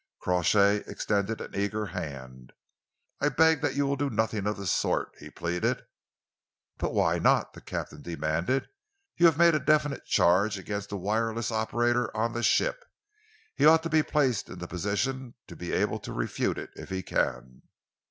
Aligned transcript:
Crawshay 0.17 0.77
extended 0.87 1.39
an 1.41 1.53
eager 1.55 1.85
hand. 1.85 2.53
"I 3.19 3.29
beg 3.29 3.61
that 3.61 3.75
you 3.75 3.85
will 3.85 3.95
do 3.97 4.09
nothing 4.09 4.47
of 4.47 4.57
the 4.57 4.65
sort," 4.65 5.11
he 5.19 5.29
pleaded. 5.29 5.83
"But 6.79 6.95
why 6.95 7.19
not?" 7.19 7.53
the 7.53 7.61
captain 7.61 8.01
demanded. 8.01 8.67
"You 9.17 9.27
have 9.27 9.37
made 9.37 9.53
a 9.53 9.59
definite 9.59 10.07
charge 10.07 10.57
against 10.57 10.91
a 10.91 10.97
wireless 10.97 11.51
operator 11.51 12.09
on 12.17 12.33
the 12.33 12.41
ship. 12.41 12.83
He 13.55 13.67
ought 13.67 13.83
to 13.83 13.89
be 13.91 14.01
placed 14.01 14.49
in 14.49 14.57
the 14.57 14.67
position 14.67 15.35
to 15.45 15.55
be 15.55 15.71
able 15.71 15.99
to 15.99 16.13
refute 16.13 16.57
it 16.57 16.71
if 16.75 16.89
he 16.89 17.03
can." 17.03 17.61